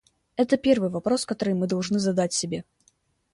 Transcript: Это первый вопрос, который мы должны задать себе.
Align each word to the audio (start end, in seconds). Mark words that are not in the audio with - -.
Это 0.35 0.57
первый 0.57 0.89
вопрос, 0.89 1.27
который 1.27 1.53
мы 1.53 1.67
должны 1.67 1.99
задать 1.99 2.33
себе. 2.33 2.65